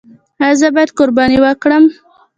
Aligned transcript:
ایا 0.43 0.55
زه 0.59 0.67
باید 0.75 0.91
قرباني 0.97 1.37
وکړم؟ 1.41 1.83